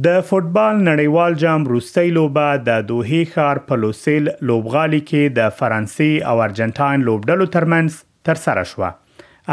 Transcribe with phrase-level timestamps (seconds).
[0.05, 6.13] د فوتبال نړیوال جام روستۍ لوبه د دوهې ښار په لوسیل لوبغالي کې د فرانسې
[6.33, 7.91] او ارجنټاین لوبډلو ترمنځ
[8.31, 8.91] ترسره شوه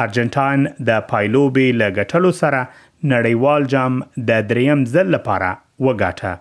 [0.05, 2.63] ارجنټاین د پایلوبي لګټلو سره
[3.13, 4.01] نړیوال جام
[4.32, 5.51] د دریم ځل لپاره
[5.89, 6.33] وګاټه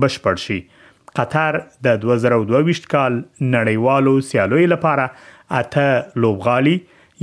[0.05, 0.59] بشپړ شي
[1.21, 1.59] قطر
[1.89, 5.09] د 2022 کال نړیوالو سیالیو لپاره
[5.61, 6.77] اته لوبغالي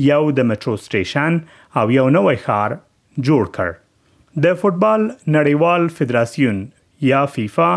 [0.10, 1.40] یو د مترو سټیشن
[1.82, 6.64] او یو نوې ښار جوړ کړ د فوتبال نړیوال فدراسیون
[7.10, 7.68] یا فیفا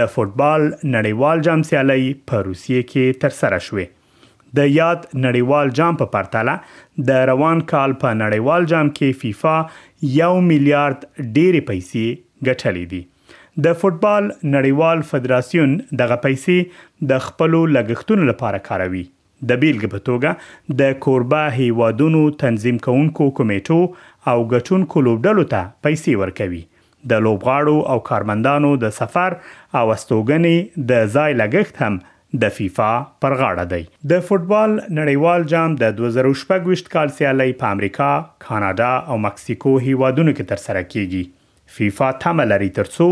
[0.00, 3.90] د فوتبال نړیوال جام سیالي په روسیې کې ترسره شوه
[4.60, 6.56] د یاد نړیوال جام په پرتله
[7.10, 13.02] د روان کال په نړیوال جام کې فیفا 1 میلیارډ ډېری پیسې ګټلې دي
[13.64, 19.02] د فوتبال نړیوال فدراسیون دغه پیسې د خپل لګښتونو لپاره کاروي
[19.50, 23.78] د بیلګې په توګه د کوربه هیوادونو تنظیم کونکو کمیټو
[24.32, 26.62] او غټونکو لوبډلو ته پیسې ورکوي
[27.14, 29.36] د لوبغاړو او کارمندانو د سفر
[29.80, 32.00] او استوګنې د ځای لګښت هم
[32.46, 32.90] د فیفا
[33.26, 33.82] پر غاړه دی
[34.14, 38.10] د فوتبال نړیوال جام د 2016 کال سیالي په امریکا،
[38.48, 41.22] کاناډا او مکسیکو هیوادونو کې ترسره کیږي
[41.76, 43.08] فیفا تمه لري ترڅو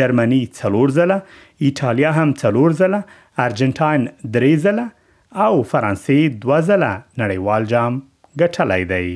[0.00, 1.18] جرمني 4 ځله
[1.68, 3.02] ایتالیا هم 4 ځله
[3.46, 4.06] ارجنټاین
[4.38, 4.86] 3 ځله
[5.48, 7.92] او فرانسې 2 ځله نړیوال جام
[8.44, 9.14] ګټلای دی